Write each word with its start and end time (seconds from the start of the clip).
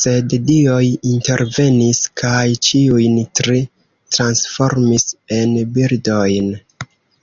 Sed 0.00 0.34
dioj 0.50 0.82
intervenis 1.12 2.02
kaj 2.22 2.44
ĉiujn 2.68 3.18
tri 3.40 3.58
transformis 4.18 5.10
en 5.40 5.58
birdojn. 5.80 6.54